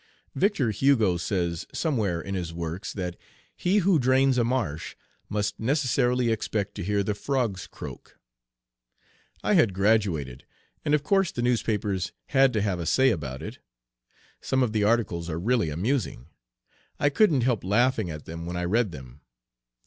Victor 0.33 0.71
Hugo 0.71 1.15
says 1.17 1.67
somewhere 1.71 2.19
in 2.19 2.33
his 2.33 2.51
works 2.55 2.91
that 2.91 3.15
he 3.55 3.77
who 3.85 3.99
drains 3.99 4.39
a 4.39 4.43
marsh 4.43 4.95
must 5.29 5.59
necessarily 5.59 6.31
expect 6.31 6.73
to 6.73 6.83
hear 6.83 7.03
the 7.03 7.13
frogs 7.13 7.67
croak. 7.67 8.17
I 9.43 9.53
had 9.53 9.75
graduated, 9.75 10.43
and 10.83 10.95
of 10.95 11.03
course 11.03 11.31
the 11.31 11.43
newspapers 11.43 12.13
had 12.29 12.51
to 12.53 12.63
have 12.63 12.79
a 12.79 12.87
say 12.87 13.11
about 13.11 13.43
it. 13.43 13.59
Some 14.41 14.63
of 14.63 14.73
the 14.73 14.83
articles 14.83 15.29
are 15.29 15.39
really 15.39 15.69
amusing. 15.69 16.29
I 16.99 17.09
couldn't 17.09 17.41
help 17.41 17.63
laughing 17.63 18.09
at 18.09 18.25
them 18.25 18.47
when 18.47 18.57
I 18.57 18.63
read 18.65 18.91
them. 18.91 19.21